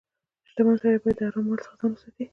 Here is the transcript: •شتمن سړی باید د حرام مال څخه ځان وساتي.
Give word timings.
•شتمن 0.49 0.75
سړی 0.81 0.97
باید 1.03 1.17
د 1.19 1.21
حرام 1.27 1.43
مال 1.47 1.59
څخه 1.63 1.75
ځان 1.79 1.91
وساتي. 1.91 2.25